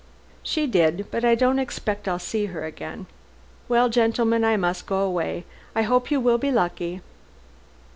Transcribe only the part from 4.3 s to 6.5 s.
I must go away. I hope you will